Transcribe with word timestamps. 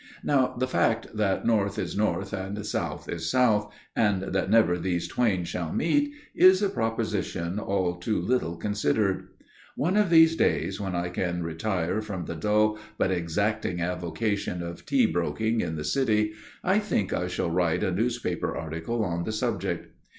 Now, 0.23 0.55
the 0.57 0.65
fact 0.67 1.15
that 1.15 1.45
North 1.45 1.77
is 1.77 1.95
North 1.95 2.33
and 2.33 2.65
South 2.65 3.07
is 3.07 3.29
South 3.29 3.71
and 3.95 4.23
that 4.33 4.49
never 4.49 4.79
these 4.79 5.07
twain 5.07 5.43
shall 5.43 5.71
meet 5.71 6.11
is 6.33 6.63
a 6.63 6.69
proposition 6.69 7.59
all 7.59 7.97
too 7.97 8.19
little 8.19 8.55
considered. 8.55 9.27
One 9.75 9.95
of 9.95 10.09
these 10.09 10.35
days 10.35 10.81
when 10.81 10.95
I 10.95 11.09
can 11.09 11.43
retire 11.43 12.01
from 12.01 12.25
the 12.25 12.33
dull 12.35 12.79
but 12.97 13.11
exacting 13.11 13.79
avocation 13.79 14.63
of 14.63 14.87
tea 14.87 15.05
broking 15.05 15.61
in 15.61 15.75
the 15.75 15.83
City, 15.83 16.33
I 16.63 16.79
think 16.79 17.13
I 17.13 17.27
shall 17.27 17.51
write 17.51 17.83
a 17.83 17.91
newspaper 17.91 18.57
article 18.57 19.05
on 19.05 19.23
the 19.23 19.31
subject. 19.31 19.93